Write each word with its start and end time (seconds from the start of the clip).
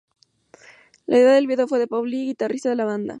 La 1.05 1.17
idea 1.19 1.33
del 1.33 1.45
video 1.45 1.67
fue 1.67 1.77
de 1.77 1.85
Pauli, 1.85 2.25
guitarrista 2.25 2.69
de 2.69 2.75
la 2.75 2.85
banda. 2.85 3.09